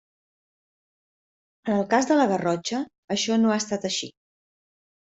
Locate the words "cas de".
1.93-2.19